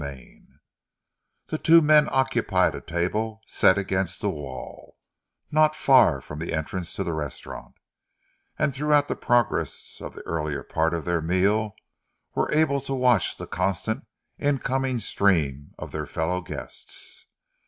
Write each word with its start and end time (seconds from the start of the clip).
CHAPTER 0.01 0.19
III 0.19 0.49
The 1.49 1.57
two 1.59 1.81
men 1.83 2.07
occupied 2.11 2.73
a 2.73 2.81
table 2.81 3.39
set 3.45 3.77
against 3.77 4.19
the 4.19 4.31
wall, 4.31 4.97
not 5.51 5.75
far 5.75 6.21
from 6.21 6.39
the 6.39 6.53
entrance 6.55 6.93
to 6.95 7.03
the 7.03 7.13
restaurant, 7.13 7.75
and 8.57 8.73
throughout 8.73 9.07
the 9.07 9.15
progress 9.15 9.99
of 10.01 10.15
the 10.15 10.23
earlier 10.25 10.63
part 10.63 10.95
of 10.95 11.05
their 11.05 11.21
meal 11.21 11.75
were 12.33 12.51
able 12.51 12.81
to 12.81 12.95
watch 12.95 13.37
the 13.37 13.45
constant 13.45 14.03
incoming 14.39 14.97
stream 14.97 15.75
of 15.77 15.91
their 15.91 16.07
fellow 16.07 16.41
guests. 16.41 17.27